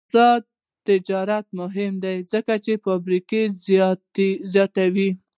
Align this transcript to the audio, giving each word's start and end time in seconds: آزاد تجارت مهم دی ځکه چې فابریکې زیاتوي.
آزاد 0.09 0.43
تجارت 0.87 1.45
مهم 1.59 1.93
دی 2.03 2.17
ځکه 2.31 2.53
چې 2.65 2.71
فابریکې 2.85 3.41
زیاتوي. 4.53 5.09